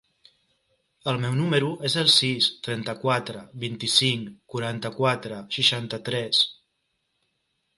[1.11, 6.41] El meu número es el sis, trenta-quatre, vint-i-cinc, quaranta-quatre, seixanta-tres.